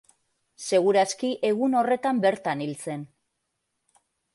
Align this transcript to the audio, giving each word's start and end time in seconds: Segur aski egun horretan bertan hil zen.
Segur 0.67 0.99
aski 1.01 1.29
egun 1.51 1.77
horretan 1.83 2.25
bertan 2.27 2.67
hil 2.67 2.77
zen. 2.87 3.09